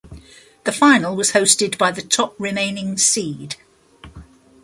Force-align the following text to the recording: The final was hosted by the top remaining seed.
The 0.63 0.71
final 0.71 1.15
was 1.15 1.33
hosted 1.33 1.77
by 1.77 1.91
the 1.91 2.01
top 2.01 2.33
remaining 2.39 2.97
seed. 2.97 3.55